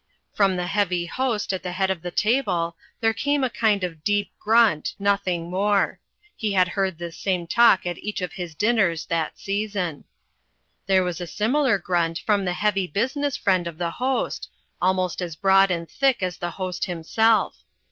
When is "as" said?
15.21-15.35, 16.23-16.37